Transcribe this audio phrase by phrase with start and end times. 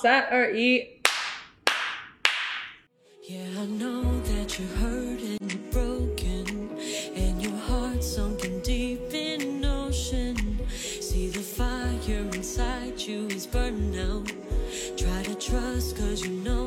[0.00, 0.98] 三二一。
[3.28, 6.70] Yeah, I know that you're hurt and you're broken,
[7.14, 10.36] and your heart's sunken deep in an ocean.
[10.70, 14.32] See the fire inside you is burning out.
[14.96, 16.66] Try to trust, cause you know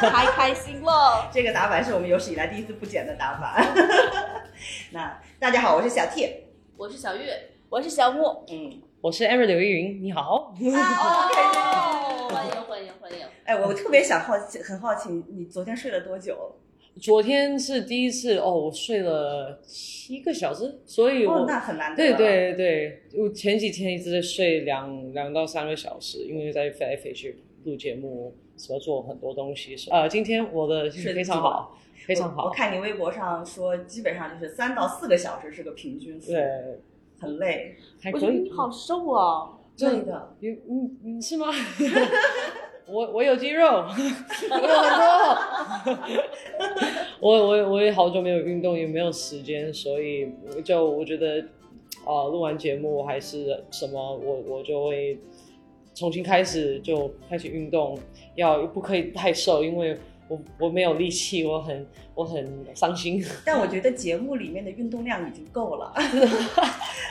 [0.08, 1.28] 太开心了。
[1.30, 3.74] 这个打板是我们有史以来第一次不剪的打板。
[4.92, 6.26] 那大家好，我是小 T。
[6.78, 8.44] 我是小月，我是小木。
[8.50, 10.54] 嗯，我是 Ever 刘依云，你好。
[10.54, 10.54] 哦，
[12.32, 13.26] 欢迎欢迎欢迎！
[13.44, 16.56] 哎，我特别想好奇，很好奇，你昨天睡了多久？
[17.00, 21.96] 昨天是第一次哦，我睡了七个小时，所以我、哦，那很难得。
[21.96, 29.74] 对，对对，我前几天一直在睡两两到三个小时，因为在飞来飞去录节目，什么做很多东西。
[29.90, 32.44] 呃，今天我的非常好，非常好。
[32.44, 36.78] 我我看你微博上说，基本上就是三到四个小时是个平均数，对，
[37.18, 37.76] 很累。
[38.00, 38.50] 还可以我觉得你。
[38.50, 39.56] 好瘦啊！
[39.76, 41.46] 真的，你你你是吗？
[42.86, 43.64] 我我有肌肉，
[44.50, 45.98] 我有很多。
[47.20, 50.28] 我我我也好久没有运动，也没有时间，所以
[50.64, 51.44] 就我觉得，
[52.04, 55.18] 呃，录完节目还是什么，我我就会
[56.00, 57.98] 重新开始，就开始运动，
[58.34, 59.94] 要不可以太瘦，因为
[60.28, 63.22] 我我没有力气，我很我很伤心。
[63.44, 65.92] 但我觉得节目里面的运动量已经够了，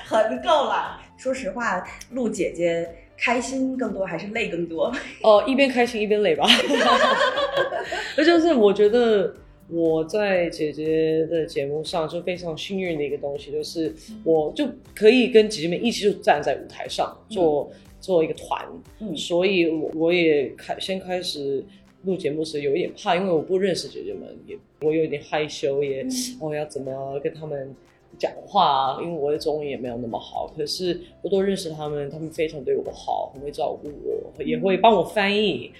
[0.05, 0.99] 很够了。
[1.17, 4.91] 说实话，录姐姐开心更多还是累更多？
[5.21, 6.47] 哦，一边开心一边累吧。
[8.17, 9.31] 那就是我觉得
[9.69, 18.67] 我在姐姐的节目上就非常幸运的一个东西，就是我就可以跟姐姐们一起就站在舞台上做、做一个团，
[18.99, 21.63] 嗯所以我我也开先开始。
[22.03, 26.07] 录节目时有一点怕，因为我不认识姐姐们，也我有点害羞，也、
[26.39, 27.75] 我要怎么跟他们
[28.17, 30.49] 讲话，啊因为我的中文也没有那么好。
[30.55, 35.73] 可是我都认识他们，他们非常对我好，很会照顾我，也会帮我翻译。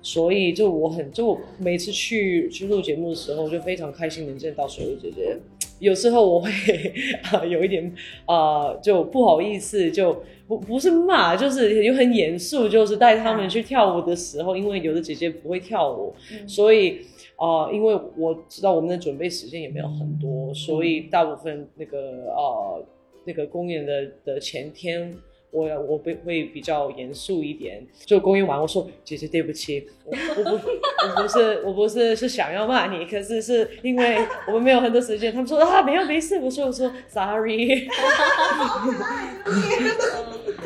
[0.00, 5.36] 所以就我很就我每次去去录节目的时候，就非常开心能见到所有姐姐。
[5.78, 6.50] 有时候我会
[7.32, 7.92] 啊、有一点
[8.24, 16.14] 啊、就不好意思，就不不是骂，就是有很严肃，就是带他们去跳舞的时候，因为有的姐姐不会跳舞，
[16.46, 17.00] 所以
[17.36, 22.84] 啊、因为我知道我们的准备时间也没有很多，所以大部分那个呃
[23.24, 25.14] 那个公演的的前天。
[25.50, 30.68] 我我会会比较严肃一点，就公演完我说姐姐对不起，我我不
[31.08, 34.18] 我不是我不是是想要骂你，可是是因为
[34.48, 35.32] 我们没有很多时间。
[35.32, 37.88] 他们说啊没有没事，我说我说 sorry，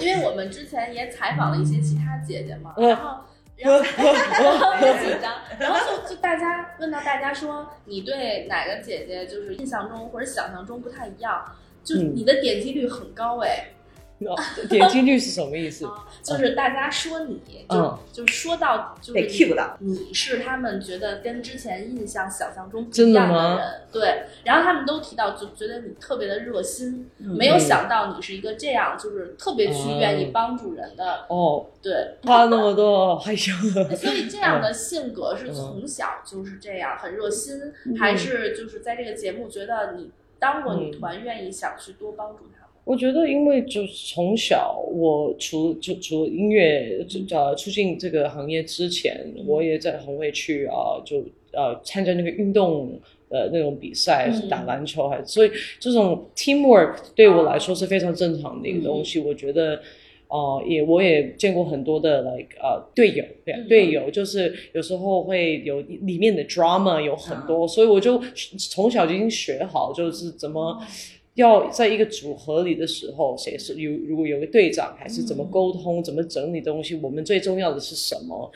[0.01, 3.21] 因为我们之前也采访了一些其他姐姐嘛，嗯然后。
[3.63, 3.79] 然后
[4.81, 11.45] 很紧张，然后就就大家问到大家说，你对哪个姐姐就是印象中或者想象中不太一样，
[11.85, 13.67] 就嗯你的点击率很高哎，
[14.69, 15.87] 点击率是什么意思？
[15.89, 19.77] 啊，就是大家说你，就、嗯就是说到就是被 Q 了。
[19.81, 24.25] 你是他们觉得跟之前印象想象中不一样的吗人，对。
[24.45, 32.17] 然后他们都提到，就觉得你特别的热心，嗯没有想到你是一个这样，就是特别去愿意嗯帮助人的，哦，对。
[32.25, 33.53] 话那么多，害羞。
[33.97, 42.60] 所以这样的性格是从小就是这样，很热心，还是就是在这个节目觉得你当过女团，愿意想去多帮助他们。
[42.91, 51.19] 我觉得，因为就从小我除就除了音乐就呃促进这个行业之前，我也在很会去啊、呃就
[51.53, 52.99] 呃参加那个运动
[53.29, 59.21] 呃那种比赛，嗯打篮球还所以这种 teamwork 对我来说是非常正常的一个东西。
[59.21, 59.81] 我觉得。
[60.33, 68.23] 哦、也我也见过很多的 like 呃队友，对、嗯队友就是有时候会有里面的 drama 有很多，所以我就
[68.57, 70.81] 从小就已经学好，就是怎么
[71.35, 78.51] 要在一个组合里的时候，谁是有如果有个队长，还是怎么沟通，怎么整理东西，我们最重要的是什么？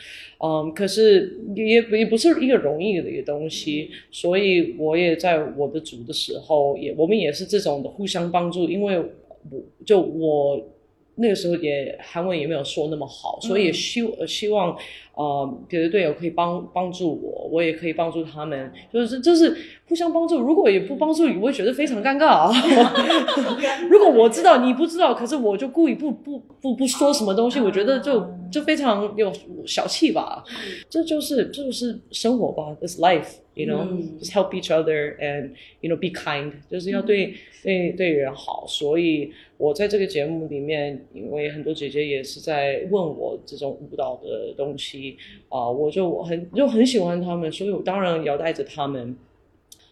[0.45, 10.71] 嗯，可是也也不是一个容易的一个东西，所以我也在我的组的时候，也我们也是这种的互相帮助，因为我就我。
[11.17, 14.77] 那个时候也韩文也没有说那么好，所以也希希望
[15.17, 19.57] 呃，别的队友可以帮帮助我，我也可以帮助他们，就是就是
[19.89, 20.41] 互相帮助。
[20.41, 22.53] 如果也不帮助你，我会觉得非常尴尬啊。
[23.89, 29.33] 如果我知道你不知道，可是我就故意不不不不说什么东西，我觉得就就非常有
[29.67, 30.43] 小气吧。
[30.89, 33.37] 这就是这就是生活吧，This life。
[33.57, 33.87] You know,
[34.19, 35.51] just help each other and
[35.81, 37.33] you know be kind，就是要对
[37.63, 38.65] 对对人好。
[38.67, 45.04] 所以我在这个节目里面，因为很多姐姐也是在问我这种舞蹈的东西
[45.49, 49.17] 啊、我就很就很喜欢他们，所以我当然要带着他们。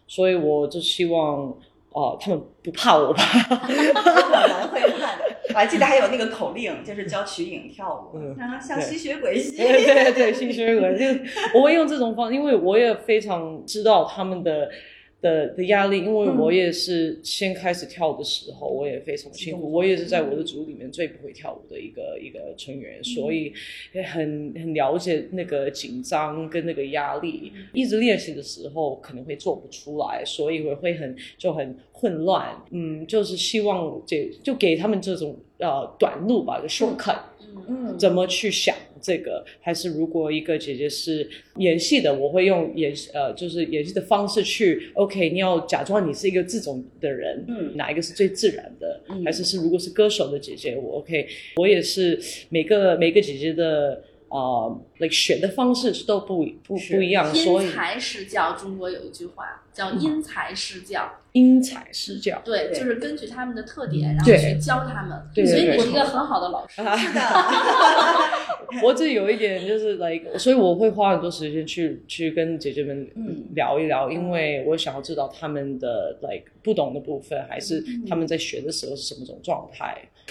[0.07, 1.49] 所以我就希望
[1.93, 3.23] 啊、他们不怕我吧。
[3.23, 3.73] 可
[4.49, 5.19] 能会看。
[5.49, 9.57] 我还记得还有那个口令，就是教曲影跳舞，嗯啊，像吸血鬼吸。
[9.57, 11.05] 对对对，吸血鬼就
[11.55, 14.71] 我会用这种方式，因为我也非常知道他们的
[15.23, 23.53] 的的压力，因为我也是先开始跳的时候，我也非常辛苦，我也是在我的组里面最不会跳舞的一个一个成员，所以
[23.93, 27.53] 也很很了解那个紧张跟那个压力。
[27.73, 32.55] 一直练习的时候可能会做不出来，所以我会很就很混乱。
[32.71, 37.19] 嗯，就是希望这就给他们这种呃短路吧，就 shortcut。
[37.69, 39.45] 嗯，怎么去想这个？
[39.61, 49.03] 还是如果一个姐姐是演戏的，我会用演呃，就是演戏的方式去 OK，你要假装你是一个这种的人，嗯哪一个是最自然的？
[49.09, 51.27] 嗯还是是如果是歌手的姐姐，我 OK，
[51.57, 52.19] 我也是
[52.49, 62.41] 每个每个姐姐的呃，like 选的方式是都不不不一样，所以因材施教，中国有一句话叫因材施教，因材施教。
[62.45, 65.21] 对，就是根据他们的特点，然后去教他们。
[65.35, 66.77] 对所以你是一个很好的老师。
[66.77, 67.21] 是的，
[68.83, 80.09] 我这有一点就是 like，所以我会花很多时间去去跟姐姐们嗯聊一聊，因为我想要知道他们的 like 不懂的部分，还是他们在学的时候是什么种状态。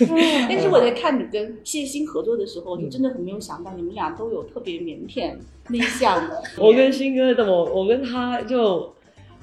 [0.48, 5.36] 但是我在看你跟谢欣合作的时候，你真的很没有想到你们俩都有特别腼腆
[5.70, 6.42] 内向的。
[6.58, 8.94] 我跟新哥的我，我跟他就。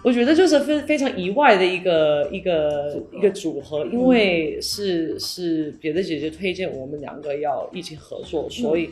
[0.04, 8.90] 我觉得就是非非常意外的一个一个一个组合，因为是是别的姐姐推荐我们两个要一起合作，所以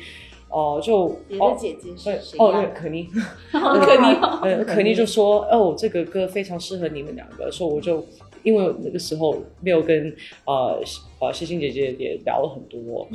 [0.50, 2.70] 哦、就别的哦姐姐是谁哦，对，呀？
[2.74, 3.08] 可妮，
[3.52, 8.04] 可妮，呃，可妮 就说：“哦，这个歌非常适合你们两个。”所以我就
[8.42, 10.12] 因为那个时候没有跟
[10.44, 10.80] 呃
[11.20, 13.08] 呃谢欣姐姐也聊了很多，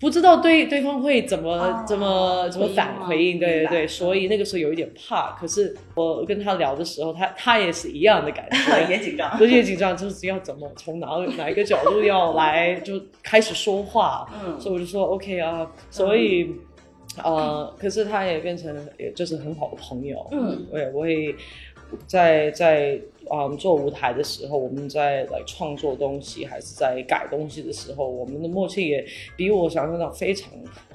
[0.00, 5.32] 不知道对对方会怎么、哦怎么怎么反回应，对对对，所以那个时候有一点怕。
[5.32, 9.30] 可是我跟他聊的时候，他他也是一样的感觉， 也紧张。
[9.40, 11.06] 有点紧张，就是要怎么从哪
[11.38, 14.60] 哪一个角度要来就开始说话，嗯。
[14.60, 16.54] 所以我就说 OK 啊，所以。
[17.22, 21.32] 呃，可是他也变成也就是很好的朋友，嗯，我也
[22.06, 23.00] 在在
[23.30, 29.04] 嗯做舞台的时候，我们在来创作东西还是在改东西的时候，我们的默契也
[29.36, 30.50] 比我想象的非常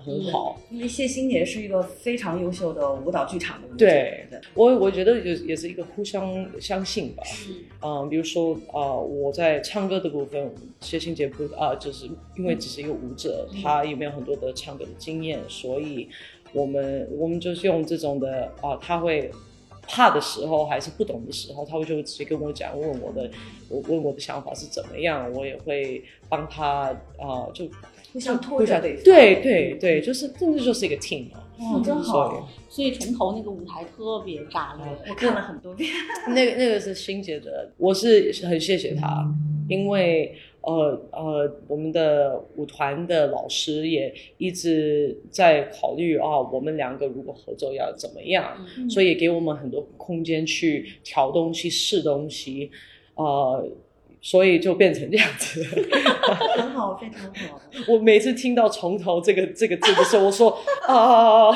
[0.05, 0.59] 很好。
[0.69, 7.23] 因为谢欣也是一个非常优秀的舞蹈剧场的舞者，对我我觉得也也是一个互相相信吧，
[7.81, 12.07] 嗯嗯，比如说啊、呃我在唱歌的部分，谢欣姐不啊、就是
[12.37, 16.07] 因为只是一个舞者，她也没有很多的唱歌的经验，所以
[16.53, 19.31] 我们我们就是用这种的啊、她会
[19.91, 23.29] 怕的时候还是不懂的时候，他会就会直接跟我讲，问我的
[23.67, 27.67] 我问我的想法是怎么样，我也会帮他啊、就
[28.13, 29.01] 互相拖互相着对。
[29.03, 31.39] 对对对，就是真的就是一个 team 嘛。
[31.57, 32.47] 哦，真好。
[32.69, 34.85] 所以从头那个舞台特别炸裂。
[35.09, 35.89] 我看了很多遍。
[36.27, 39.27] 那个那个是欣姐的，我是很谢谢他，
[39.67, 52.69] 因为呃呃，我们的舞团的老师也一直在考虑啊，我们两个如果合作要怎么样，嗯所以也给我们很多空间去调东西、试东西，
[53.15, 53.65] 呃，
[54.21, 55.63] 所以就变成这样子。
[56.57, 57.61] 很好，非常好。
[57.87, 61.49] 我每次听到“从头”这个这个字的时候，我说啊，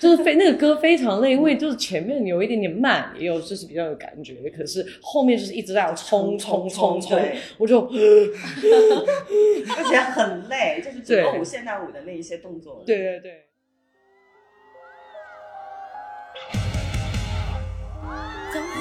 [0.00, 7.82] 就是非那个歌非常累，因为就是前面有一点点慢，也有就是比较有感觉，可是后面就是一直在要冲冲冲冲对，我就
[9.76, 12.82] 而且很累，就是对整个舞现代舞的那一些动作。
[12.86, 13.44] 对对对。
[18.52, 18.74] 当拥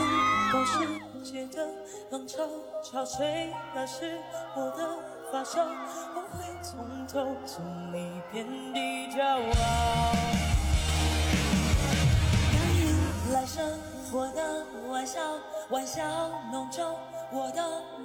[0.49, 1.67] 抱世界的
[2.11, 2.47] 浪潮
[2.81, 4.17] 潮吹，那是
[4.55, 4.97] 我的
[5.31, 5.61] 发梢，
[6.15, 8.79] 我会从头从你遍地
[9.15, 10.48] 骄傲。
[13.33, 13.63] 来生
[14.11, 15.19] 活的玩笑，
[15.69, 16.01] 玩笑
[16.51, 16.97] 弄皱
[17.31, 17.61] 我的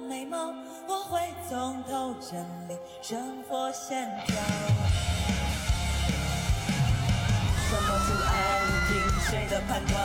[0.07, 0.53] 眉毛，
[0.87, 2.37] 我会从头整
[2.69, 4.35] 理生活线条。
[7.67, 8.33] 什么阻碍？
[8.87, 9.95] 听谁的判断？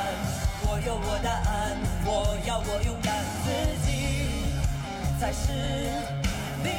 [0.63, 2.09] 我有我答案，我
[2.47, 3.51] 要我勇敢，自
[3.85, 3.91] 己
[5.21, 5.53] 才是
[5.91, 6.01] 啊
[6.63, 6.71] the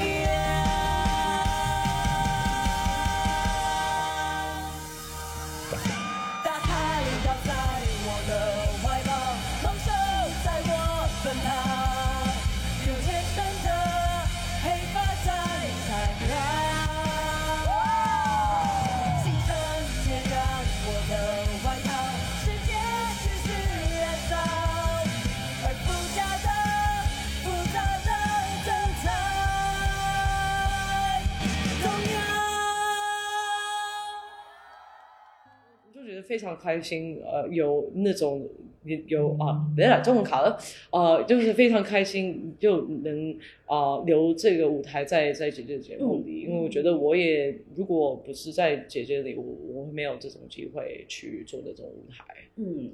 [36.32, 38.48] 非常开心，呃，有那种
[38.86, 40.58] 有有啊，别了，中文卡了，
[40.90, 52.24] 呃，就是非常开心，就能啊、留这个舞台在在姐姐的节目里，因为我觉得我也如果不是在姐姐里，我我会没有这种机会去做这种舞台。
[52.56, 52.92] 嗯，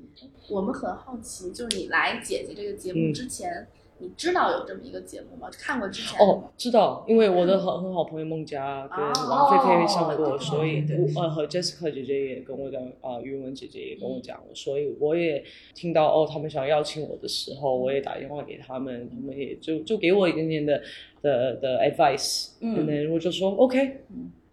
[0.50, 3.14] 我们很好奇，就是你来姐姐这个节目嗯。
[3.14, 3.68] 之前，
[4.00, 5.50] 你知道有这么一个节目吗？
[5.52, 6.20] 看过之前？
[6.20, 10.86] 哦，知道，因为我的很很好朋友孟佳跟哦王菲菲上过，哦所以
[11.16, 20.82] 呃和 Jessica 姐姐也跟我讲，啊、云文姐姐也跟我讲，所以我也听到哦，他们想邀请我的时候，我也打电话给他们，他们也就就给我一点点的
[21.22, 22.86] 的的 advice，嗯。
[22.86, 24.02] 然后我就说 OK，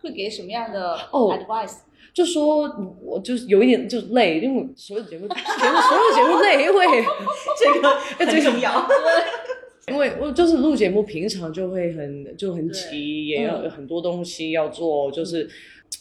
[0.00, 1.36] 会给什么样的哦。
[1.36, 1.80] advice？
[2.14, 2.72] 就说
[3.02, 7.43] 我就是有一点就是累，因为所有的节目节目所有节目累，因为这个
[8.18, 8.88] 很重要。
[9.86, 15.46] 因为我就是录节目，平常就会很就很急，也要很多东西要做，就是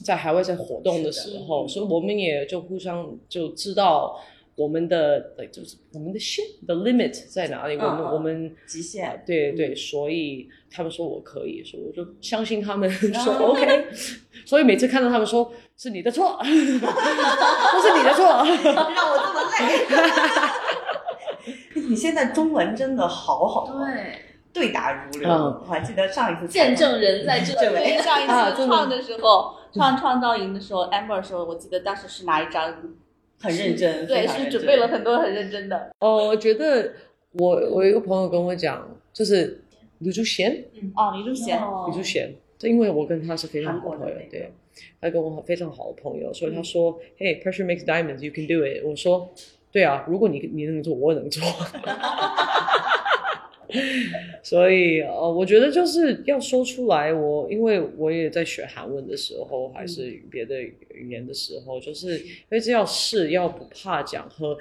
[0.05, 4.17] 在海外在活动的时候，所以我们也就互相就知道
[4.55, 13.87] 我们的呃就是我们的线的 limit 在哪里，我们我们极限对对，所以他们说我可以，所以我就相信他们说啊 OK，
[14.47, 19.85] 所以每次看到他们说是你的错，都是你的错，让我这么累。
[21.89, 24.15] 你现在中文真的好好，对
[24.53, 25.29] 对答如流。
[25.29, 32.73] 嗯我还记得上一次见证人在这 里，上一次创的时候，创创造营的时候，amber 的时候，我记得当时是拿一张，
[33.39, 35.91] 很认真，对，是准备了很多很认真的。
[35.99, 36.93] 哦，我觉得
[37.33, 39.61] 我我有一个朋友跟我讲，就是
[39.99, 40.65] 卢竹贤。
[40.95, 44.51] 哦，李柱贤，哦李竹贤，这因为我跟他是非常好的朋友对，
[45.01, 49.27] 他跟我非常好的朋友，所以他说、h e y pressure makes diamonds, you can do it。”我说
[49.73, 51.43] ：“对啊，如果你你能做，我也能做。
[54.43, 57.11] ”所以呃，我觉得就是要说出来。
[57.11, 64.57] 我因为我也在学韩文的时候，还是别的语言的时候，就是因为这要试，要不怕讲和。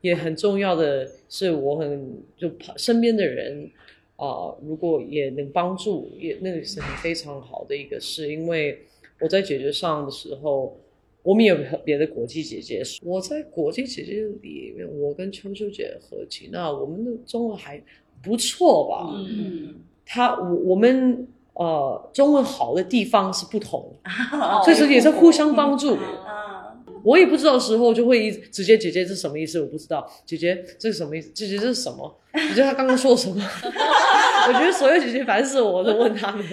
[0.00, 3.70] 也很重要的是，我很就怕身边的人
[4.16, 8.30] 啊、如果也能帮助，也那个是很非常好的一个事。
[8.30, 8.78] 因为
[9.18, 10.78] 我在姐姐上的时候，
[11.24, 17.82] 我们也有别的国际姐姐，我在国际姐姐里面，我跟秋秋姐和吉娜，我们的中文还
[18.22, 19.10] 不错吧？
[19.16, 23.90] 嗯，她我我们呃中文好的地方是不同，
[24.32, 25.94] 哦所以说也是互相帮助。
[25.94, 29.58] 啊，我也不知道时候，就会一直直接姐姐这是什么意思？
[29.62, 31.30] 我不知道，姐姐这是什么意思？
[31.30, 32.14] 姐姐这是什么？
[32.34, 33.36] 姐姐她刚刚说什么？
[34.46, 36.44] 我觉得所有姐姐凡是我，都问他们。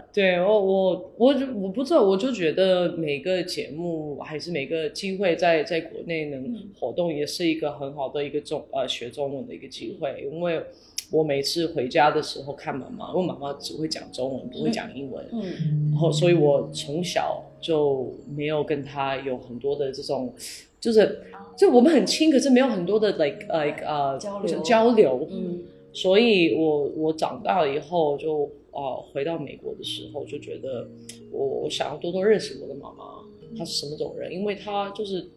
[0.12, 10.62] 对，我我我就我不知道，我就觉得每个节目还是每个机会在在国内能活动，也是一个很好的一个中呃学中文的一个机会，因为
[11.10, 20.32] 我每次回家的时候看妈妈，因为妈妈只会讲中文，不会讲英文，嗯，然后所以我从小就没有跟她有很多的这种，
[20.80, 21.20] 就是
[21.56, 24.58] 就我们很亲，可是没有很多的 like like 呃交流。
[24.60, 30.88] 交流，嗯，所以我我长大了以后就呃回到美国的时候就觉得
[31.30, 33.24] 我我想要多多认识我的妈妈，
[33.56, 35.28] 她是什么种人，因为她就是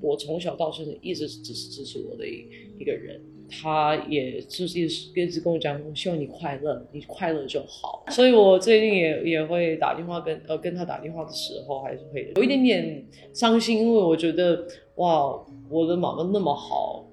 [0.00, 2.46] 我从小到现在一直只是支持我的一
[2.78, 3.20] 一个人。
[3.54, 8.02] 她也就是一直跟我讲，我希望你快乐，你快乐就好。
[8.08, 17.06] 所以我最近也也会打电话跟呃跟她打电话的时候，还是会有一点点伤心，因为我觉得哇，我的妈妈那么好，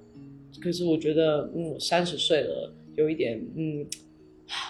[0.61, 3.85] 可是我觉得，嗯，我三十岁了，有一点，嗯，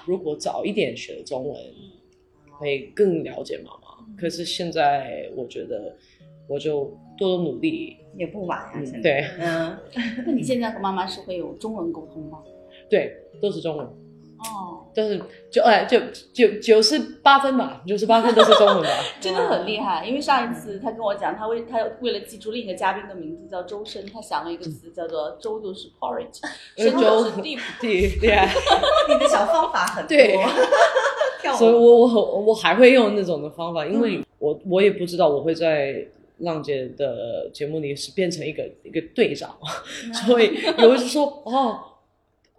[0.05, 1.57] 如果早一点学中文，
[2.57, 4.17] 会更了解妈妈。
[4.17, 5.95] 可是现在，我觉得
[6.47, 7.97] 我就多多努力。
[8.15, 9.77] 也不晚啊，现在，嗯，对嗯，
[10.25, 12.43] 那你现在和妈妈是会有中文沟通吗？
[12.89, 13.87] 对，都是中文，
[14.39, 15.99] 哦，但是就哎就
[16.33, 18.89] 九九十八分吧，九十八分都是中文吧。
[19.19, 20.05] 真的很厉害。
[20.05, 26.39] 因为上一次他跟我讲，他为他为了记住另一个嘉宾的名字叫周深，他想了一个词叫做“周就是 porridge”，
[26.77, 27.59] 深就周是 deep。
[27.81, 28.47] 对对啊，
[29.09, 30.37] 你的小方法很多，对
[31.41, 36.07] 跳所以舞，我我很我还会用那种的方法，因为我我也不知道我会在
[36.39, 39.53] 浪姐的节目里是变成一个一个队长，
[40.25, 41.79] 所以有人就说哦。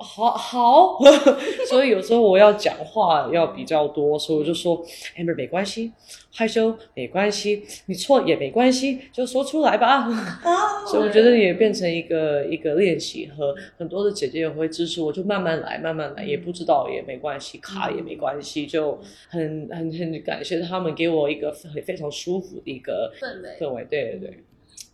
[0.01, 0.99] 好好，
[1.69, 4.83] 所以有时候我要讲话要比较多，所以我就说
[5.17, 5.93] ，amber 没关系，
[6.33, 10.09] 害羞没关系，你错也没关系，就说出来吧。
[10.09, 24.45] 啊所以我觉得也变成一个一个练习，和很多的姐姐也会支持我，就慢慢来，慢慢来，也不知道也没关系，卡也没关系，就很很很感谢他们给我一个非非常舒服的一个氛围氛围，对对对。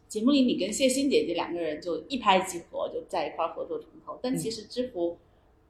[0.08, 4.18] 节目里你跟谢欣姐姐两个人就一拍即合，就在一块儿合作成头。
[4.22, 5.18] 但其实知乎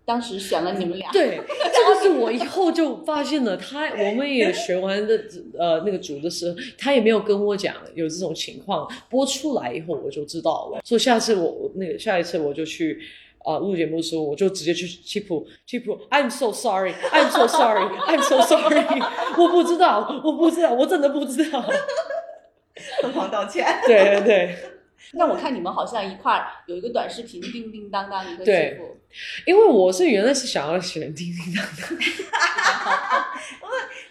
[0.04, 1.10] 当时选了你们俩。
[1.10, 1.40] 对，
[1.72, 5.24] 这个是我以后就发现了他， 我们也学完的
[5.58, 13.00] 呃那个组的时候，他也没有跟我讲有这种情况，播出来以后我就知道了，所以下次我我那个下一次我就去。
[13.46, 15.28] 啊，录节目的时候我就直接去 Chip
[15.68, 19.00] Chip I'm so sorry I'm so sorry I'm so sorry
[19.38, 21.64] 我不知道我不知道我真的不知道，
[23.02, 23.66] 疯狂道歉。
[23.86, 24.56] 对 对对。
[25.12, 28.96] 那我看你们好像一块儿有一个短视频，叮叮当当一个对师傅，
[29.46, 31.88] 因为我是原来是想要选叮叮当当，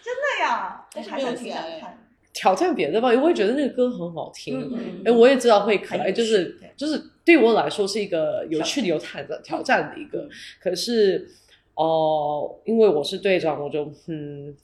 [0.04, 2.02] 真的呀，但是没有还想挺想钱看。
[2.34, 10.30] 挑战别的吧，因为我也觉得那个歌很好听，嗯嗯哎、我也知道会可爱，就是就是对我来说是一个有趣的、有挑战挑战的一个。
[10.62, 11.28] 可是
[11.74, 14.56] 哦、因为我是队长，我就嗯，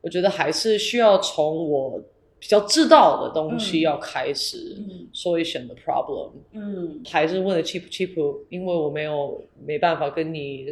[0.00, 2.00] 我觉得还是需要从我
[2.42, 8.16] 比较知道的东西嗯要开始，嗯所以选的 problem 嗯，还是问了 cheap cheap，
[8.48, 10.66] 因为我没有没办法跟你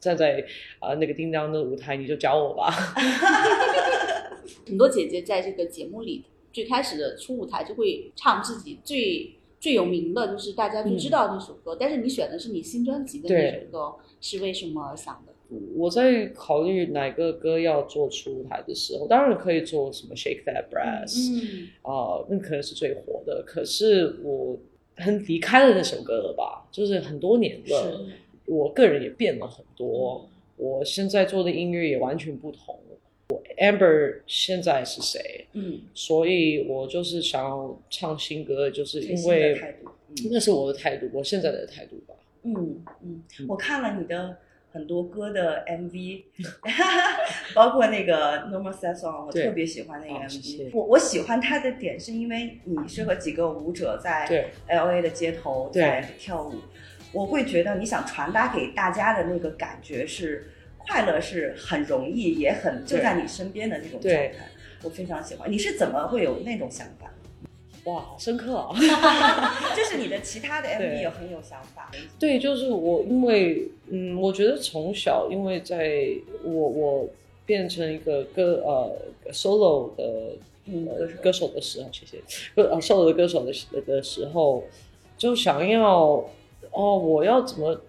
[0.00, 0.42] 站在
[0.78, 2.70] 啊、呃那个叮当的舞台，你就教我吧。
[4.66, 11.76] 很多姐姐在这个节目里最开始的初舞台就会唱自己最最有名的，就是大家最知道那首歌。
[11.78, 15.32] 但是你选的是你新专辑的那首歌，是为什么想的？
[15.74, 23.42] 我在考虑哪个歌要做出台的时候，当然可以做什么 Shake That Brass，嗯，啊、那可能是最火的。
[23.46, 24.58] 可是我
[24.96, 28.06] 很离开了那首歌了吧，就是很多年了，
[28.46, 32.78] 我个人也变了很多，我现在做的音乐也完全不同。
[33.28, 35.46] 我 Amber 现在是谁？
[35.54, 39.58] 嗯，所以我就是想要唱新歌，就是因为
[40.30, 42.14] 那是我的态度，我现在的态度吧。
[42.42, 44.36] 嗯嗯，我看了你的
[44.72, 46.24] 很多歌的 MV，
[47.54, 50.70] 包括那个 Normal Sad Song，我特别喜欢那个哦谢谢 MV。
[50.72, 54.26] 我我喜欢它的点是因为你是和几个舞者在
[54.68, 56.54] LA 的街头在跳舞，
[57.12, 64.32] 我会觉得你想传达给大家的那个感觉是快乐，是很容易，也很就在你身边的那种状态。
[64.84, 65.48] 我非常喜欢。
[65.48, 67.01] 你是怎么会有那种想法？
[67.84, 68.70] 哇，好深刻啊！
[69.76, 71.90] 就是你的其他的 MV 对也很有想法。
[72.18, 76.08] 对，就是我，因为嗯，我觉得从小，因为在
[76.44, 77.08] 我我
[77.44, 80.36] 变成一个歌呃 solo 的
[81.20, 82.18] 歌手的时候，谢谢
[82.54, 84.62] 歌呃 solo 的歌手的时的时候，
[85.18, 86.24] 就想要
[86.70, 87.80] 哦，我要怎么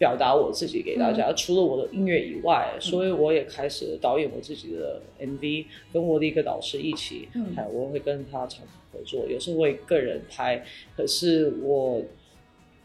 [0.00, 1.30] 表达我自己给大家？
[1.34, 10.64] 除了我的音乐以外，所以我也开始导演我自己的 MV，跟我的一个导师一起，嗯还有我会跟他长合作，有时候会个人拍，
[10.96, 12.02] 可是我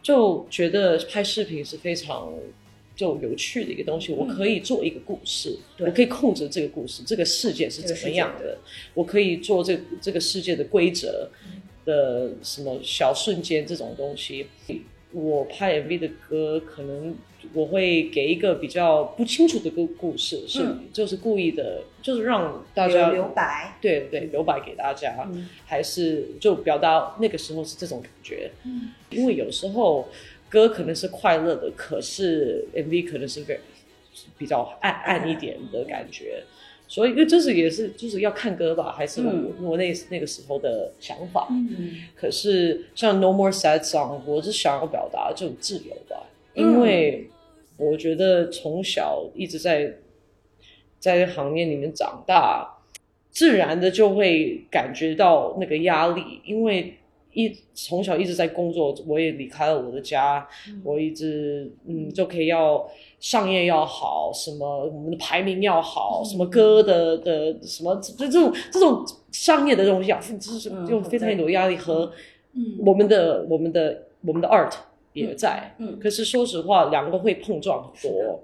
[0.04, 2.34] 就觉得拍视频是非常
[2.98, 8.58] 就有趣的一个东西，我可以做一个故事，嗯我可以控制这个故事，这个世界是怎么样这个的，
[8.94, 11.30] 我可以做这这个世界的规则
[11.86, 14.48] 的什么小瞬间这种东西。
[15.16, 17.16] 我拍 MV 的歌，可能
[17.54, 23.78] 我会给一个比较不清楚的个故事，是、嗯就是故意的，就是让大家留留白。
[23.82, 28.52] 对对，留白给大家，嗯还是就表达那个时候是这种感觉。
[28.66, 30.08] 嗯，因为有时候
[30.50, 33.60] 歌可能是快乐的，可是 MV 可能是 very
[34.38, 36.44] 比较暗暗一点的感觉。
[36.96, 39.54] 所以，因为这是也是就是要看歌吧，还是我、嗯。
[39.62, 41.46] 我那那个时候的想法。
[41.50, 41.98] 嗯。
[42.16, 46.64] 可是像 No More Sad Song，我是想要表达这种自由吧，嗯。
[46.64, 47.30] 因为
[47.76, 49.96] 我觉得从小一直在
[50.98, 52.78] 在行业里面长大，
[53.30, 56.96] 自然的就会感觉到那个压力，因为
[57.36, 60.48] 一从小一直在工作，我也离开了我的家，
[60.84, 72.12] 我一直嗯就可以要商业要好，什么我们的排名要好，什么歌的的什么这这种这种商业的东西啊，就是嗯有非常有压力和
[72.54, 72.78] 嗯。
[72.80, 74.74] 我们的我们的我们的 art
[75.12, 76.00] 也在，嗯。
[76.00, 78.40] 可是说实话，两个会碰撞很多，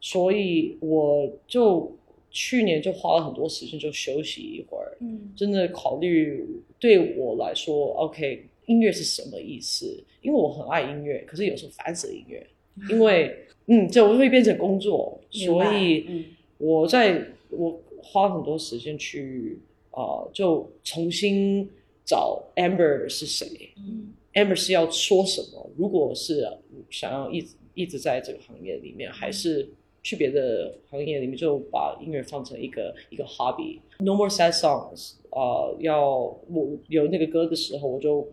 [0.00, 1.90] 所以我就
[2.30, 6.44] 去年就花了很多时间就休息一会儿，嗯真的考虑
[6.78, 10.02] 对我来说，OK，音乐是什么意思？
[10.22, 12.46] 因为我很爱音乐，可是有时候烦死音乐，
[12.90, 13.34] 因为
[13.66, 16.24] 嗯，就会变成工作，所以嗯
[16.58, 19.58] 我在我花很多时间去
[19.90, 21.68] 啊、呃就重新
[22.04, 23.70] 找 Amber 是谁。
[23.76, 25.70] 嗯 Amber 是要说什么？
[25.76, 26.46] 如果是
[26.90, 29.68] 想要一直一直在这个行业里面，还是
[30.02, 33.80] 去别的行业里面，就把音乐放成一个一个 hobby。
[33.98, 36.08] No more sad songs 啊、要
[36.48, 38.26] 我有那个歌的时候，我就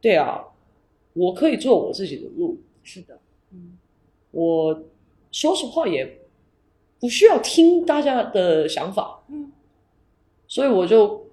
[0.00, 0.44] 对啊，
[1.14, 2.58] 我可以做我自己的路。
[2.82, 3.18] 是的，
[3.52, 3.78] 嗯
[4.30, 4.82] 我
[5.32, 6.20] 说实话也
[7.00, 9.52] 不需要听大家的想法，嗯，
[10.46, 11.26] 所以我就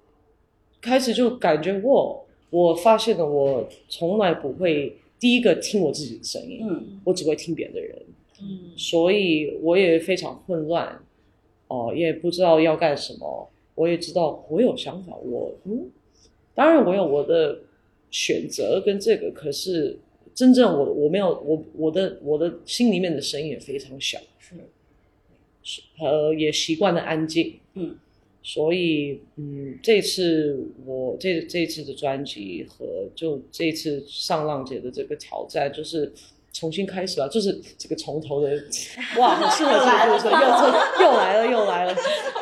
[0.80, 8.02] 开始就感觉我我发现了我从来不会第一个听我自己的声音，嗯我只会听别的人，
[8.40, 11.00] 嗯所以我也非常混乱，
[11.68, 13.48] 哦、也不知道要干什么。
[13.74, 15.90] 我也知道我有想法，我嗯，
[16.54, 17.60] 当然我有我的
[18.10, 19.98] 选择跟这个，可是
[20.34, 24.54] 真正我我没有我我的我的心里面的声音也非常小，是
[25.62, 27.96] 是呃也习惯了安静，嗯，
[28.42, 36.12] 所以嗯这次我这这次的专辑和就这次上浪姐的这个挑战就是。
[36.58, 38.48] 重新开始啊，就是这个从头的，
[39.20, 40.26] 哇，好适合这个故事，
[41.02, 41.94] 又又来了，又来了，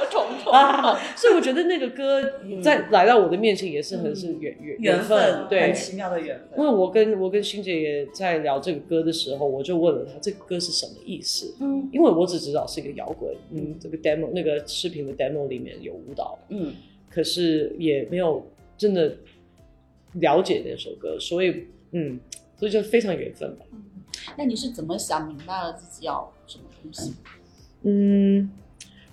[0.08, 0.96] 重重啊！
[1.16, 2.22] 所以我觉得那个歌
[2.62, 5.74] 在来到我的面前也是很是缘缘缘分，对很。
[5.74, 6.60] 奇妙的缘分。
[6.60, 16.72] 因为我跟我跟欣姐也在聊这个歌的时候，我就问了她这个歌是什么意思，嗯因为我只知道是一个摇滚，嗯，这个 demo 那个视频的 demo 里面有舞蹈，嗯
[17.10, 18.46] 可是也没有
[18.78, 19.12] 真的
[20.14, 22.20] 了解那首歌，所以嗯，
[22.56, 23.64] 所以就非常缘分吧。
[24.36, 27.14] 那你是怎么想明白了自己要什么东西？
[27.82, 28.50] 嗯，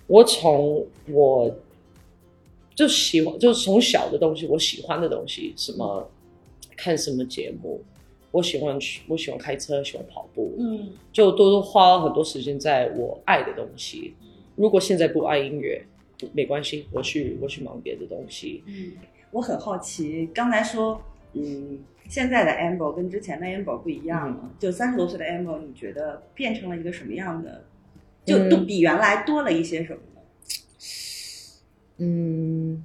[0.06, 1.54] 我从我
[2.74, 6.08] 就喜欢，就是从小的东西，我喜欢的东西，什么
[6.76, 7.82] 看什么节目，
[8.30, 14.14] 我喜欢去，我喜欢开车，喜欢跑步，嗯就多多花很多时间在我爱的东西。
[14.56, 15.84] 如果现在不爱音乐，
[16.32, 18.62] 没关系，我去我去忙别的东西。
[18.66, 18.92] 嗯
[19.32, 21.00] 我很好奇，刚才说，
[21.34, 24.50] 嗯，现在的 Amber 跟之前的 Amber 不一样了。
[24.58, 27.64] 就三十多岁的 Amber，你觉得变成了一个什么样的？
[28.24, 30.20] 就嗯都比原来多了一些什么呢？
[31.98, 32.84] 嗯，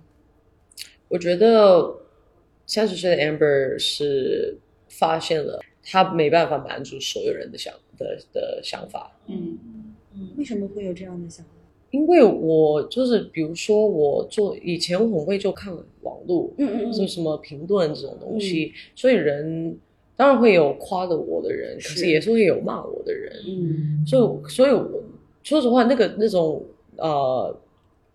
[1.10, 2.02] 我觉得
[2.66, 4.58] 三十岁的 Amber 是
[4.90, 9.60] 发现了他没办法满足所有人的想的的想法，嗯，
[10.16, 11.52] 嗯为什么会有这样的想法？
[11.98, 19.76] 因为我就是比如说我做以前我很会就看网络，嗯什么什么评论这种东西，所以人
[20.16, 22.08] 当然会有夸的我的人，可是是。
[22.08, 24.06] 也是会有骂我的人，嗯。
[24.06, 25.04] 所以所以我
[25.42, 26.64] 说实话，那个那种
[26.98, 27.58] 呃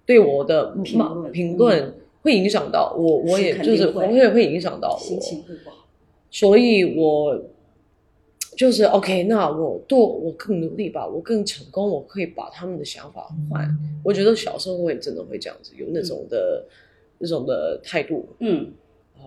[0.06, 5.88] 对我的骂评论评论会影响到我，我也就是会我也会影响到我心情会不好。
[6.30, 7.36] 所以我
[8.62, 13.68] 就是 OK，那我多我更努力吧，我更成功，我可以把他们的想法换。
[14.04, 16.64] 我觉得小时候我也真的会这样子，有那种的、
[17.18, 18.28] 那种的态度。
[18.38, 18.70] 嗯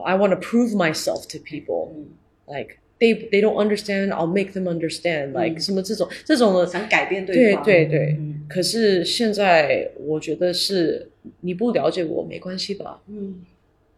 [0.05, 2.05] I want to prove myself to people, 嗯
[2.47, 5.33] ，like they they don't understand, I'll make them understand.
[5.33, 7.63] Like、嗯什么这种这种的，想改变对方。
[7.65, 8.15] 对对。
[8.17, 11.09] 嗯可是现在我觉得是
[11.41, 13.43] 你不了解我没关系吧，嗯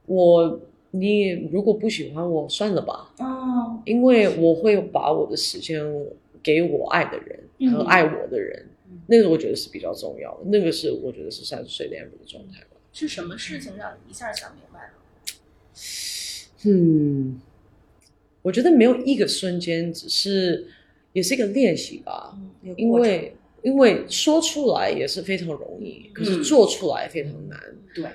[0.08, 0.60] 我
[1.00, 3.14] 你如果不喜欢我算了吧。
[3.20, 5.82] 哦因为我会把我的时间
[6.44, 12.78] 给我爱的人和爱我的人，嗯那个我觉得是比较重要的，那个是我觉得是三十岁的 Amber 的状态吧。
[12.92, 14.94] 是什么事情让你一下想明白了？
[16.66, 17.40] 嗯，
[18.42, 20.68] 我觉得没有一个瞬间，只是
[21.14, 22.38] 也是一个练习吧，
[22.76, 27.60] 因为因为说出来也是非常容易，可是嗯做出来非常难。
[27.94, 28.06] 对，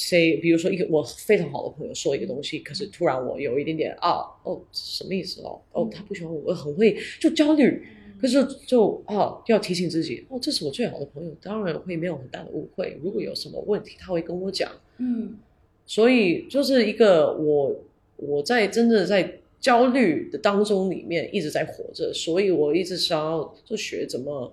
[0.00, 5.60] 谁，比如说一个我非常好的朋友说一个东西，可是突然我有一点点啊，哦，什么意思哦？
[5.72, 7.86] 哦，他不喜欢我，我很会就焦虑，
[8.18, 12.98] 可是就就啊，要提醒自己，哦，这是我最好的朋友，当然会没有很大的误会。
[13.02, 14.72] 如果有什么问题，他会跟我讲。
[14.96, 15.36] 嗯
[15.84, 17.76] 所以就是一个我
[18.16, 24.52] 我在真的在焦虑的当中里面一直在活着，所以我一直想要就学怎么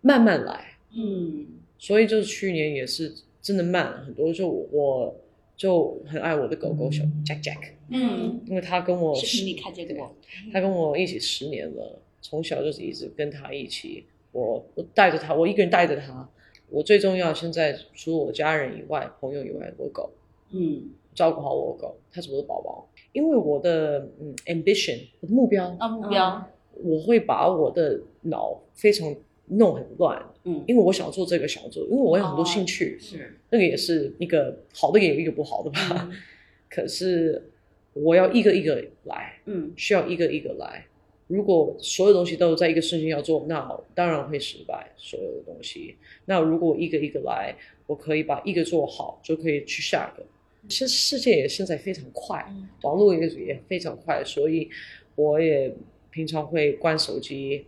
[0.00, 0.78] 慢慢来。
[0.96, 1.46] 嗯
[1.78, 5.14] 所以就是去年也是真的慢了很多，就我
[5.56, 8.40] 就很爱我的狗狗小 Jack Jack，嗯。
[8.46, 10.14] 因为他跟我视频里看见过，
[10.52, 16.28] 他跟我一起十年了，从小就是一直跟他一起，我我带着他，我一个人带着他。
[16.68, 20.10] 我最重要，现在除了我家人以外，朋友以外，我的狗。
[20.50, 20.90] 嗯。
[21.12, 22.88] 照顾好我的狗，它是我的宝宝。
[23.12, 29.12] 因为我的嗯 ambition，我的目标，啊目标，我会把我的脑非常
[29.50, 36.08] 弄很乱，嗯，因为我想做这个，想做，因为我有很多兴趣，是那个也是一个好的，也有一个不好的吧。
[36.10, 36.16] 嗯
[36.70, 37.50] 可是
[37.94, 40.86] 我要一个一个来，嗯需要一个一个来。
[41.26, 44.92] 如果所有东西都在一个瞬间要做，那当然会失败。
[44.96, 47.54] 所有的东西，那如果一个一个来，
[47.86, 50.24] 我可以把一个做好，就可以去下一个。
[50.68, 54.68] 其实世界也现在非常快，嗯网络也也非常快，所以
[55.14, 55.72] 我也
[56.10, 57.64] 平常会关手机，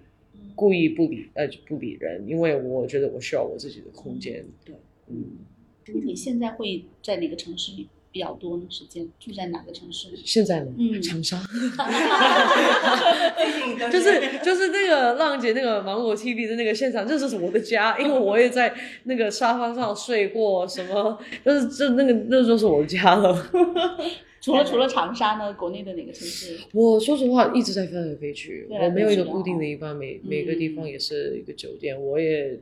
[0.55, 4.45] 故意不理呃不理人，因为我觉得我需要我自己的空间。
[4.65, 4.75] 对，
[5.09, 5.39] 嗯，
[5.87, 8.65] 那你现在会在哪个城市里比较多呢？
[8.69, 10.09] 时间住在哪个城市？
[10.25, 11.43] 现在呢，嗯长沙。
[13.91, 18.73] 就是就是那个浪姐那个芒果 TV 的那个现场，这就是我的家，因为我也在
[19.05, 23.35] 那个沙发上睡过，什么就是这那个那就是我的家了。
[24.43, 26.59] 除了除了长沙呢，国内的哪个城市？
[26.75, 31.99] 我说实话一直在飞来飞去，我没有一个固定的地方，每每个地方嗯也是一个酒店。
[31.99, 32.59] 我也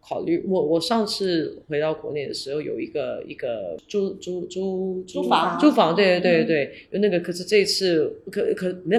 [0.00, 7.18] 考虑，我我上次回到国内的时候有一个一个租租租租房租房，对对对嗯对，有那个。
[7.18, 8.96] 可是这次可可那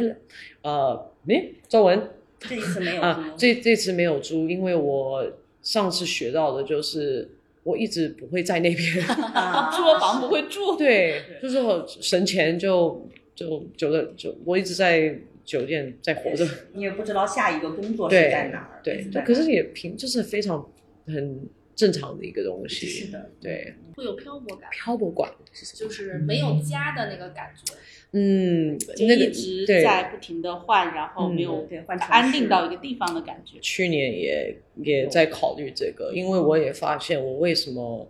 [0.63, 2.09] 呃，没赵文
[2.39, 7.29] 这一次没有啊，这这次没有租，因为我上次学到的就是
[7.67, 9.05] 我一直不会在那边。
[9.35, 10.77] 啊住了房不会住。
[10.77, 16.47] 对，就是我省钱就就觉得就我一直在酒店在活着。
[16.73, 18.79] 你也不知道下一个工作是在哪儿。
[18.81, 20.65] 对，可是也平，就是非常
[21.07, 21.41] 很
[21.77, 22.87] 正常的一个东西。
[22.87, 25.87] 是的，对，会有漂泊感，漂泊感是什么？
[25.87, 27.73] 就是没有家的那个感觉。
[28.11, 33.59] 嗯，就那个一直在不停的换，然后没有换安定到一个地方的感觉。
[33.61, 38.09] 去年也也在考虑这个，因为我也发现我为什么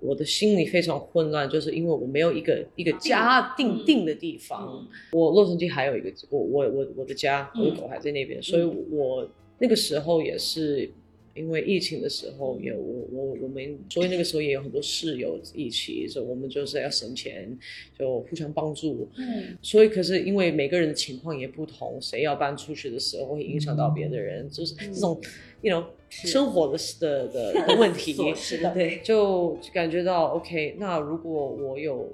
[0.00, 4.66] 我的心里非常混乱，就是因为我没有一个一个家定嗯定的地方。
[4.66, 10.90] 嗯我洛杉矶还有一个我我我我的家，我的狗还在那边，所以我那个时候也是
[11.36, 17.56] 因为疫情的时候，也我我我们所以那个时候也有很多室友一起，所以我们就是要省钱，
[17.98, 19.08] 就互相帮助。
[19.16, 25.20] 嗯，所以可是因为每个人的情况也不同，谁要搬出去的时候会影响到别的人，就是这种
[25.60, 28.14] ，you know 生活的的的的问题。
[28.34, 32.10] 是的对，就感觉到 OK，那如果我有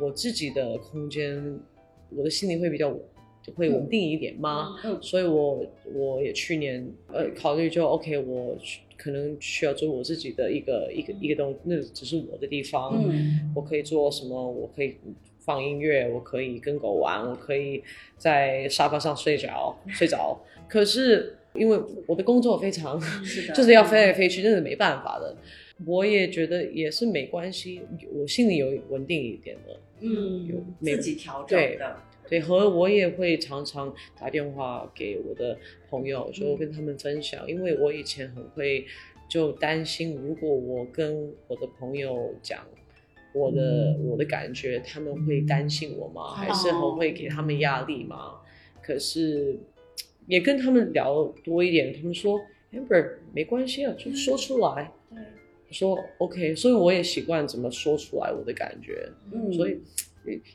[0.00, 1.60] 我自己的空间，
[2.10, 2.96] 我的心里会比较
[3.52, 4.76] 会稳定一点吗？
[4.84, 8.56] 嗯所以我我也去年呃考虑就 OK，我
[8.96, 14.50] 可能需要做我自己的一个一个一个东，那只是我的地方，嗯我可以做什么？
[14.50, 14.96] 我可以
[15.40, 17.82] 放音乐，我可以跟狗玩，我可以
[18.16, 20.40] 在沙发上睡着 睡着。
[20.68, 25.36] 可是因为我的工作非常是， 就是要飞来飞去，那是没办法的。
[25.84, 29.78] 我也觉得也是没关系，我心里有稳定一点的。
[30.00, 31.96] 嗯有没自己调整的，
[32.28, 35.58] 对，和我也会常常打电话给我的
[35.88, 36.32] 朋友，嗯。
[36.32, 38.86] 就跟他们分享，因为我以前很会
[39.28, 42.66] 就担心，如果我跟我的朋友讲
[43.32, 44.06] 我的、嗯。
[44.08, 46.34] 我的感觉，他们会担心我吗？
[46.34, 48.40] 还是很会给他们压力吗？
[48.82, 49.58] 可是
[50.26, 52.40] 也跟他们聊多一点，他们说
[52.72, 54.92] Amber 没关系啊，就说出来。
[55.10, 55.18] 对，
[55.68, 59.80] 我说 OK，所以我也习惯怎么说出来我的感觉，嗯，所以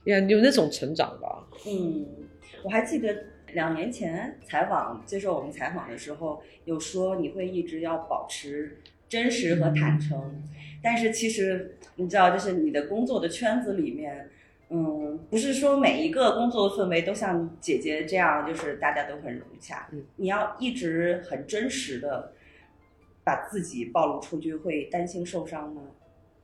[0.03, 1.47] 也有那种成长吧。
[1.67, 2.05] 嗯，
[2.63, 8.77] 我还记得两年前采访接受我们采访的时候，有说你会一直要保持
[9.07, 10.43] 真实和坦诚，
[10.81, 14.29] 但是其实你知道，就是你的工作的圈子里面。
[14.71, 19.89] 嗯，不是说每一个工作的氛围都像姐姐这样，就是大家都很融洽。
[19.91, 22.33] 嗯，你要一直很真实的
[23.23, 25.81] 把自己暴露出去，会担心受伤吗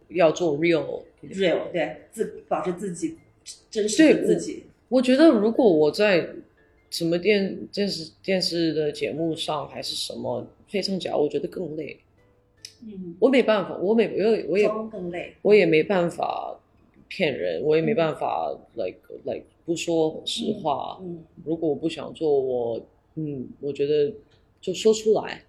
[0.10, 1.04] 要做 real。
[1.24, 3.18] ？real 对自保持自己
[3.72, 4.64] 真实的自己。
[4.90, 6.30] 我觉得如果我在
[6.92, 12.00] 什么电电视电视的节目上还是什么非常假，我觉得更累。
[12.84, 15.34] 嗯，我没办法，我没我也我也装更累。
[15.42, 16.60] 我也没办法
[17.08, 21.00] 骗人，我也没办法 like like 不说实话。
[21.02, 24.14] 嗯如果我不想做，我嗯，我觉得
[24.62, 25.44] 就说出来。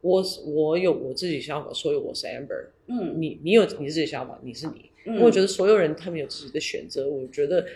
[0.00, 2.66] 我我有我自己想法，所以我是 Amber。
[2.86, 4.90] 嗯你你有你自己想法，你是你。
[5.06, 7.66] 嗯，我觉得所有人他们有自己的选择，我觉得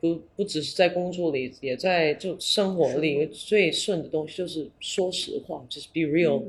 [0.00, 6.42] 不不只是在工作里，也在就生活里最顺的东西就是说实话，就是 be real。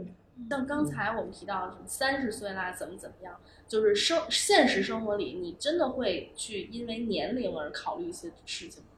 [0.49, 3.35] 像刚才我们提到什么三十岁啦，怎么怎么样，
[3.67, 8.89] 就是生现实生活里，你真的会去因为年龄而考虑一些事情吗？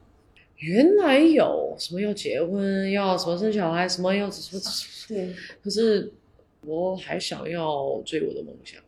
[0.62, 4.62] 原来有什么要结婚，要什么生小孩，什么要什么，
[5.08, 6.12] 对，可是
[6.64, 8.80] 我还想要追我的梦想，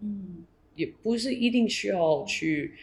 [0.00, 2.74] 嗯也不是一定需要去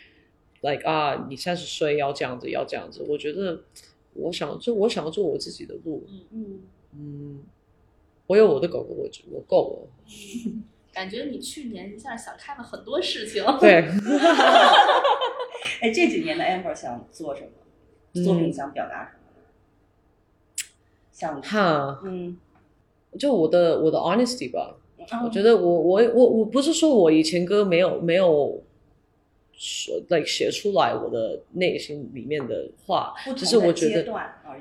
[0.62, 3.06] ，like 啊，你三十岁要这样子，要这样子。
[3.06, 3.64] 我觉得
[4.14, 6.62] 我想就我想要做我自己的路，嗯，
[6.96, 7.44] 嗯，
[8.28, 9.90] 我有我的狗狗，我觉我够了。
[10.94, 13.44] 感觉你去年一下想开了很多事情。
[13.60, 13.84] 对，
[15.82, 17.50] 哎，这几年的 Amber 想做什么？
[18.14, 19.12] 嗯作品想表达
[21.14, 21.42] 什么？
[21.42, 22.38] 想哈，嗯，
[23.18, 24.78] 就我的我的 honesty 吧。
[25.24, 28.62] 我觉得得我我我我不是说我以前歌没有没有
[29.52, 34.14] 说 like 写出来我的内心里面的话，只是我觉得，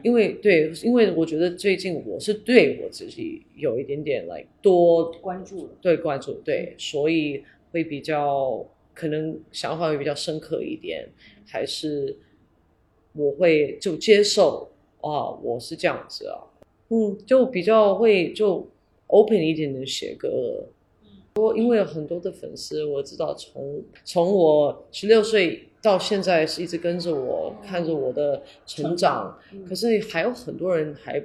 [0.02, 11.08] 因为对，因为我觉得最近我是对我自己有一点点 like 多关注了，对关注，对，所以会比较可能想法会比较深刻一点，
[11.46, 12.16] 还是
[13.12, 14.70] 我会就接受
[15.00, 16.38] 啊，我是这样子啊，
[16.88, 18.68] 嗯，就比较会就
[19.08, 20.68] open 一点的写歌了。
[21.36, 29.38] 我因为有很多的粉丝，我知道从从我十六岁到现在是一直跟着我，看着我的成长。
[29.66, 31.24] 可是还有很多人还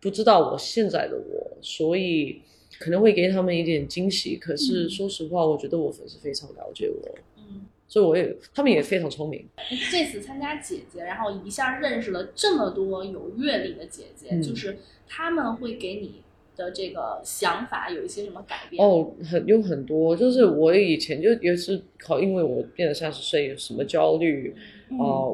[0.00, 2.40] 不知道我现在的我，所以
[2.78, 4.36] 可能会给他们一点惊喜。
[4.36, 9.44] 可是说实话，我觉得我粉丝非常了解我，嗯，所以我也他们也非常聪明。
[9.90, 16.22] 这次参加姐姐，然后一下认识了这么多有阅历的姐姐，嗯就是他们会给你
[16.56, 18.86] 的这个想法有一些什么改变？
[18.86, 24.54] 哦，很有很多，就是我以前就也是考，因为我变了三十岁，有什么焦虑
[24.90, 25.26] 嗯啊、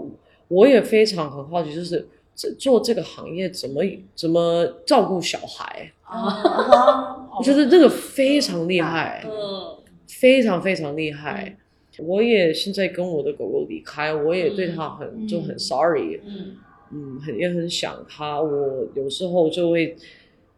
[0.49, 3.83] 我也非常很好奇，就是这做这个行业怎么
[4.15, 9.77] 怎么照顾小孩，啊，我觉得这个非常厉害，嗯
[10.09, 11.59] 非常非常厉害。
[11.99, 16.57] 我也现在跟我的狗狗离开，我也对它很、嗯就很 sorry，嗯
[16.93, 18.41] 嗯，很也很想它。
[18.41, 19.97] 我有时候就会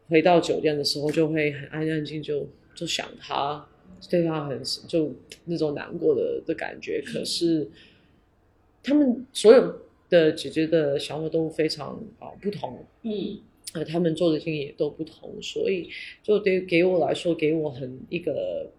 [0.09, 3.67] 回到酒店的时候，就会很安安静就就想它，
[4.11, 7.03] 对它很就那种难过的的感觉。
[7.07, 7.69] 可是
[8.83, 13.39] 他们所有的姐姐的想法都非常啊、不同，嗯
[13.75, 15.91] 呃，他们做的经验也都不同，所以
[16.23, 18.71] 就对给我来说，给我很一个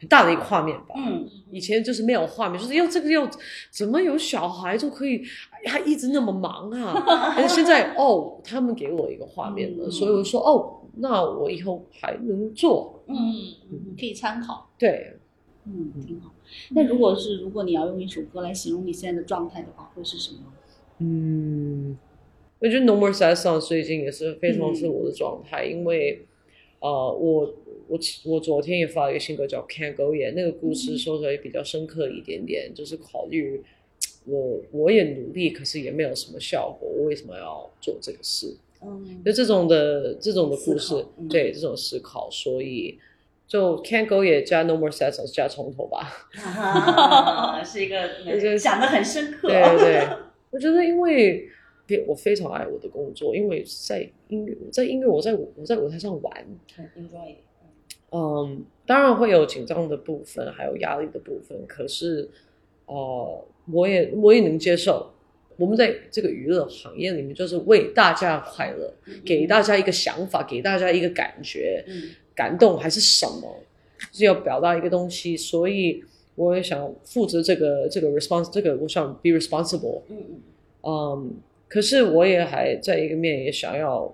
[0.00, 0.94] 很大的一个画面吧。
[0.96, 3.28] 嗯以前就是没有画面，就是要这个要
[3.70, 5.22] 怎么有小孩就可以，
[5.64, 6.94] 哎还一直那么忙啊？
[7.36, 13.02] 但是现在哦，他们给我一个画面了，嗯所以我说哦，那我以后还能做。
[13.06, 13.16] 嗯
[13.72, 14.68] 嗯可以参考。
[14.78, 15.14] 对，
[15.64, 16.30] 嗯，挺好。
[16.72, 20.40] 那如果是如果你要用一首歌来形容你现在的状态的话，会是什么？
[20.98, 21.96] 嗯，
[22.58, 26.26] 我觉得 No More Sad Song 最近也是非常嗯是我的状态，因为
[26.80, 27.54] 呃，我
[27.88, 33.62] 我我昨天也发了一个新歌叫《Can't Go Yet》，那个故事说出来比较深刻一点点，就是考虑
[34.26, 38.56] 我我也努力，可是也没有什么效果，我为什么要做这个事？
[38.80, 40.94] 嗯就这种的这种的故事
[41.28, 42.96] 对这种思考，所以
[43.48, 46.30] 就 Can't Go Yet 加 No More Songs 加从头吧。
[46.38, 49.48] 啊，是一个 就是想的很深刻。
[49.48, 50.08] 对对对，
[50.50, 51.48] 我觉得因为
[51.88, 56.46] 非我非常爱我的工作，因为在音乐，在音乐，我在我在舞台上玩，
[56.76, 57.34] 很 enjoy。
[58.10, 62.28] 嗯，当然会有紧张的部分，还有压力的部分，可是，
[62.86, 65.10] 呃，我也我也能接受。
[65.56, 68.94] 我们在这个娱乐行业里面，就是为大家快乐，
[69.26, 73.56] 给大家一个想法，给大家一个感觉，嗯感动还是什么，
[74.12, 76.02] 是要表达一个东西，所以
[76.36, 80.40] 我也想负责这个这个 response，这个我想 be responsible，嗯嗯
[80.82, 81.34] 嗯，
[81.68, 84.12] 可是我也还在一个面也想要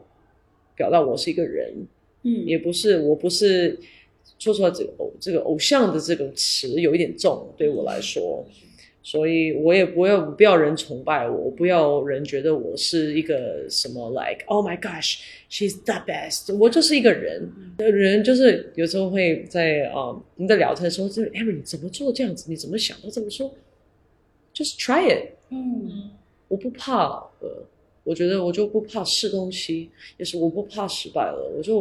[0.74, 1.72] 表达我是一个人，
[2.22, 3.78] 嗯也不是我不是
[4.38, 8.44] 说出来这个偶这个偶像的这个词有一点重对我来说，
[9.02, 22.50] 所以我也不要不要人崇拜我，不要人觉得我是一个什么 like oh my gosh she's the best，我就是一个人，人就是有时候会在啊、呃我们在聊天的时候，就是 Emery 你怎么做这样子？
[22.50, 23.54] 你怎么想到这么说
[24.54, 25.34] ？Just try it。
[25.50, 26.10] 嗯
[26.54, 27.08] 我不怕，
[27.40, 27.48] 呃，
[28.04, 31.80] 我觉得我就不怕试东西，也是我不怕失败了，我就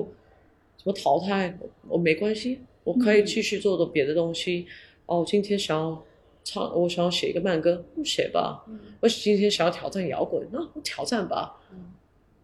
[0.77, 1.55] 什么淘汰，
[1.87, 4.65] 我没关系，我可以继续做的别的东西。
[5.05, 6.03] 哦，今天想要
[6.43, 8.65] 唱，我想要写一个慢歌，不写吧。
[8.99, 11.61] 我今天想要挑战摇滚，那我挑战吧。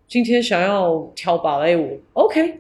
[0.08, 2.60] 今天想要跳芭蕾舞，OK。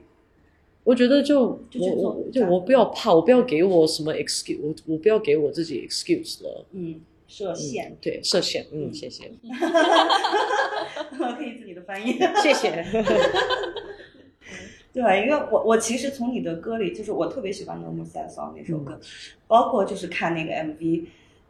[0.84, 6.65] 我觉得就我我就我不要怕，我不要给我什么 excuse，我我不要给我自己 excuse 了。
[6.71, 6.99] 嗯，
[7.30, 9.32] 设限嗯，对，设限，嗯，谢谢
[11.20, 12.18] 我，可以自己的翻译。
[12.42, 12.84] 谢谢。
[14.92, 19.00] 对，因为我我其实从你的歌里，就是我特别喜欢《No More Sad Song》那首嗯歌，
[19.48, 21.06] 包括就是看那个 MV，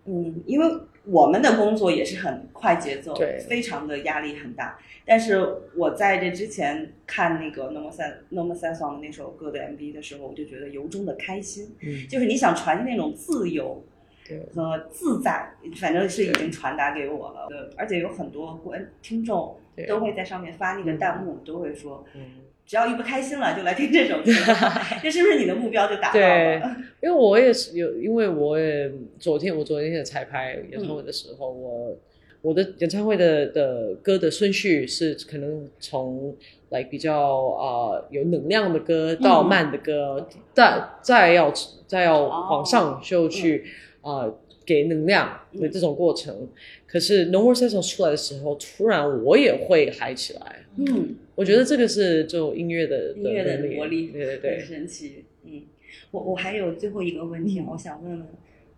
[0.06, 0.68] 嗯，因为
[1.06, 4.78] 我们的工作也是很快节奏，对非常的压力很大。
[5.06, 5.42] 但是
[5.78, 13.82] 我在这之前看那个《No More Sad No More Sad Song》的那首歌的 MV 的时候，我就觉得由衷的开心，嗯，就是你想传递那种自由。
[14.30, 14.39] 对。
[14.56, 17.47] 和自在，反正是已经传达给我了。
[17.49, 22.22] 呃而且有很多观听众对都会在上面发那个弹幕，都会说，嗯，
[22.66, 24.32] 只要一不开心了就来听这首歌，
[25.01, 26.76] 这是不是你的目标就达到对了？
[27.01, 31.97] 因为我也是有，因为我也昨天我昨天也彩排演唱会的时候，我
[32.41, 36.36] 我的演唱会的的歌的顺序是可能从
[36.70, 37.14] 来比较
[37.47, 39.49] 啊、呃有能量的歌到嗯。
[39.49, 41.51] 慢的歌，再再要
[41.88, 43.68] 再要往上就去啊、
[44.02, 46.47] 呃给能量的这种过程。
[46.86, 50.66] 可是 No More Sad Song 出来的时候，突然我也会嗨起来。
[50.78, 54.66] 嗯，我觉得这个是就音乐的音乐的魔力，对对对很。
[54.66, 55.26] 神奇。
[55.43, 55.64] 嗯，
[56.12, 58.28] 我我还有最后一个问题，我想问问，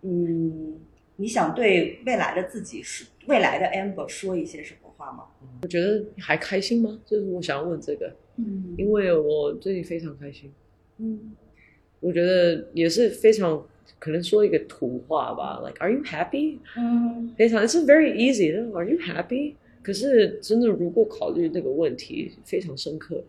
[0.02, 0.78] 嗯，
[1.16, 5.24] 你想对未来的自己是未来的 Amber 说一些什么话吗？
[5.62, 6.98] 我觉得还开心吗？
[7.04, 10.52] 就是我想要问这个，嗯因为我最近非常开心。
[10.98, 11.32] 嗯，
[12.00, 13.64] 我觉得也是非常
[13.98, 16.58] 可能说一个土话吧，like Are you happy？
[16.76, 18.52] 嗯，非常，it's very easy。
[18.72, 19.54] Are you happy？
[19.82, 23.22] 可是真的，如果考虑那个问题非常深刻，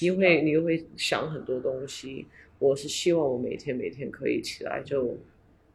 [0.00, 2.26] 你会你会想很多东西。
[2.58, 5.16] 我是希望我每天每天可以起来就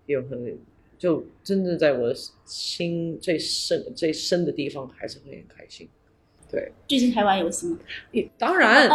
[0.06, 0.58] 有很
[0.98, 2.14] 就真正在我
[2.46, 5.88] 心最深最深的地方，还是会很开心。
[6.52, 7.80] 对，最近还玩游戏吗？
[8.38, 8.88] 当然，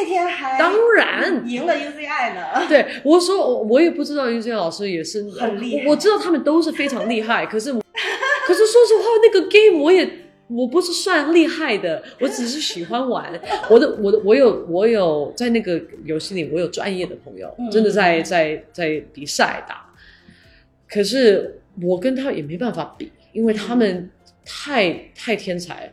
[0.00, 2.66] 那天还当然赢了 UZI 呢。
[2.68, 7.72] 对我说，我我也不知道 U Z I 老师也是很厉害我我知道他们都是非常厉害，可是
[8.46, 10.08] 可是说实话，那个 game 我也
[10.48, 13.38] 我不是算厉害的，我只是喜欢玩。
[13.68, 19.86] 我的我的我有我有在那个游戏里，我有专业的朋友，嗯真的在在在比赛打，
[20.88, 24.10] 可是我跟他也没办法比，因为他们
[24.46, 25.92] 太太天才。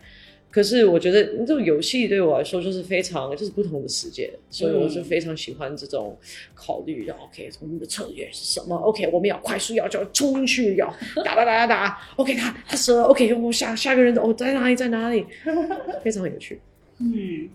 [0.57, 6.17] 可是我觉得这种游戏对我来说就是非常就是不同的世界，所以我就非常喜欢这种
[6.55, 7.05] 考虑。
[7.05, 10.91] 然后 OK，我们的策略是什么？OK，我们要快速要就要冲进去，要
[11.23, 11.99] 打打打打打。
[12.15, 13.03] OK，他他死了。
[13.03, 15.23] OK，我下下个人哦在哪里在哪里？
[16.03, 16.59] 非常有趣。
[16.97, 17.47] 嗯，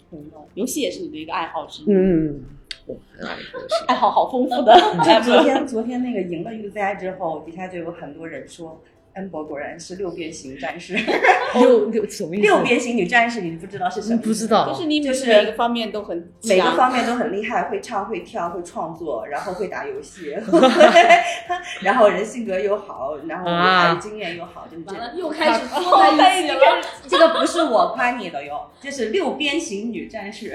[0.55, 2.41] 游戏也是你的一个爱好之一，嗯，
[2.87, 3.85] 我很爱游戏。
[3.89, 4.73] 爱好好丰富的。
[5.05, 8.81] 就昨天昨天那个赢了 UZI 之后，底下就有很多人说。
[9.15, 10.95] 恩博果然是六边形战士，
[11.55, 12.43] 六六什么意思？
[12.43, 14.21] 六边形女战士，你不知道是什么？
[14.23, 20.37] 不知道就是你就是每个方面都很每个方面都很厉害，会唱会跳会创作，然后会打游戏，
[21.83, 25.17] 然后人性格又好，然后啊还有经验又好，就是这样。
[25.17, 26.59] 又开始 做在一起了。
[27.09, 30.53] 这个不是我夸你的哟，这是六边形女战士。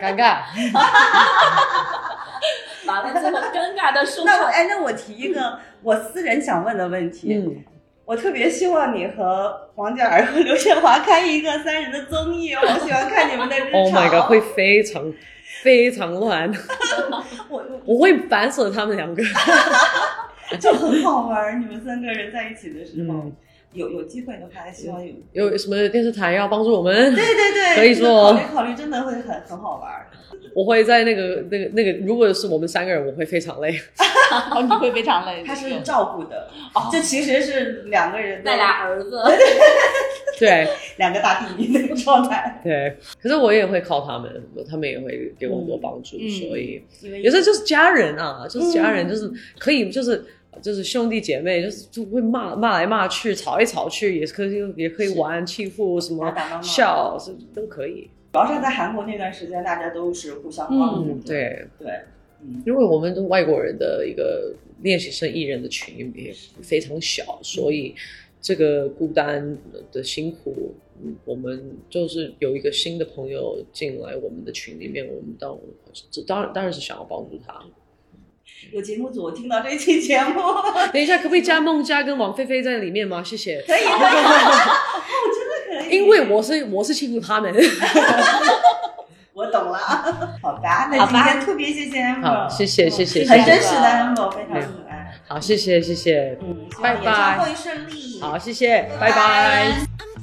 [0.00, 0.38] 尴尬。
[2.88, 4.26] 完了，之后尴尬的收场。
[4.26, 7.62] 那我哎，那我提一个我私人想问的问题，嗯，
[8.04, 13.80] 我特别希望你和王嘉尔和刘宪华开一个三人的综艺，我喜欢看你们的日常。
[13.80, 15.12] Oh my god，会非常
[15.62, 16.50] 非常乱，
[17.48, 19.22] 我我会烦死他们两个。
[20.58, 23.32] 就很好玩，你们三个人在一起的时候，嗯
[23.72, 25.12] 有有机会的话，希望有。
[25.32, 27.14] 有什么电视台要帮助我们？
[27.14, 30.06] 对对对，可以做考虑考虑，真的会很很好玩儿。
[30.54, 33.78] 我会在那个那个那个，如果是我们三个人，我会非常累。
[34.54, 35.42] 哦，你会非常累。
[35.44, 39.22] 他是照顾的，哦这其实是两个人的带俩儿子，
[40.38, 40.66] 对
[40.96, 42.60] 两个大弟弟那个状态。
[42.62, 44.30] 对，可是我也会靠他们，
[44.68, 46.82] 他们也会给我很多帮助，嗯所以
[47.22, 50.24] 有时候就是家人啊，就是家嗯人，就是可以，就是
[50.60, 58.10] 就是兄弟姐妹，就是就会骂骂来骂去，吵一吵去，也是可以也可以玩欺负什么笑，是都可以。
[58.32, 61.20] 主要是在韩国那段时间，大家都是互相帮助嗯，。
[61.24, 62.00] 对，对，
[62.66, 67.94] 因为我们都外国人的一个练习生艺人的群也非常小，所以
[68.40, 69.56] 这个孤单
[69.92, 75.56] 的辛苦，嗯我们就是有一个新的朋友进来我们的群里面，我们当
[76.10, 77.54] 这当然当然是想要帮助他。
[78.72, 80.40] 有节目组听到这期节目，
[80.92, 83.22] 等一下，可不可以加孟佳跟王菲菲在里面吗？
[83.24, 83.62] 谢谢。
[83.66, 83.98] 可以， 哦，
[85.34, 85.96] 真的可以。
[85.96, 87.54] 因为我是我是欺负他们。
[89.32, 89.78] 我懂了，
[90.42, 93.30] 好吧，那今天特别谢谢 Amber，好，谢谢谢谢谢谢。
[93.30, 95.14] 很真实的 Amber，非常可爱。
[95.28, 96.36] 好，谢谢谢谢。
[96.42, 98.20] 嗯，拜拜演唱会顺利。
[98.20, 100.17] 好，谢谢，拜拜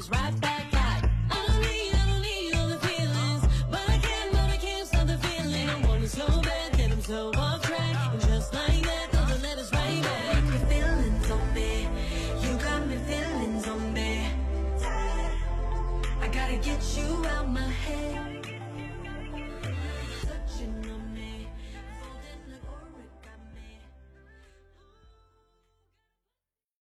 [0.00, 0.39] is right.